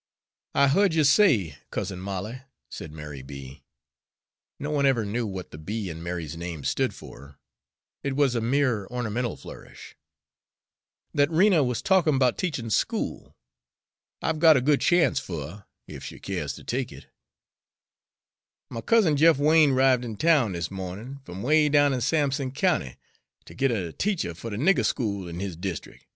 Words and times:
"I 0.55 0.67
heared 0.69 0.95
you 0.95 1.03
say, 1.03 1.59
Cousin 1.69 1.99
Molly," 1.99 2.41
said 2.71 2.91
Mary 2.91 3.21
B. 3.21 3.61
(no 4.59 4.71
one 4.71 4.87
ever 4.87 5.05
knew 5.05 5.27
what 5.27 5.51
the 5.51 5.59
B. 5.59 5.91
in 5.91 6.01
Mary's 6.01 6.35
name 6.35 6.63
stood 6.63 6.95
for, 6.95 7.37
it 8.01 8.15
was 8.15 8.33
a 8.33 8.41
mere 8.41 8.87
ornamental 8.87 9.37
flourish), 9.37 9.95
"that 11.13 11.29
Rena 11.29 11.63
was 11.63 11.83
talkin' 11.83 12.17
'bout 12.17 12.39
teachin' 12.39 12.71
school. 12.71 13.35
I've 14.23 14.39
got 14.39 14.57
a 14.57 14.61
good 14.61 14.81
chance 14.81 15.19
fer 15.19 15.35
her, 15.35 15.65
ef 15.87 16.03
she 16.03 16.17
keers 16.17 16.55
ter 16.55 16.63
take 16.63 16.91
it. 16.91 17.05
My 18.71 18.81
cousin 18.81 19.15
Jeff 19.15 19.37
Wain 19.37 19.71
'rived 19.71 20.03
in 20.03 20.17
town 20.17 20.53
this 20.53 20.71
mo'nin', 20.71 21.19
f'm 21.25 21.43
'way 21.43 21.69
down 21.69 21.93
in 21.93 22.01
Sampson 22.01 22.49
County, 22.53 22.95
ter 23.45 23.53
git 23.53 23.69
a 23.69 23.93
teacher 23.93 24.33
fer 24.33 24.49
the 24.49 24.57
nigger 24.57 24.83
school 24.83 25.27
in 25.27 25.39
his 25.39 25.55
deestric'. 25.55 26.07